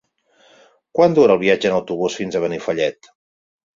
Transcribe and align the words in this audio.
Quant 0.99 1.17
dura 1.19 1.35
el 1.39 1.41
viatge 1.43 1.71
en 1.73 1.75
autobús 1.75 2.17
fins 2.21 2.39
a 2.41 2.45
Benifallet? 2.47 3.11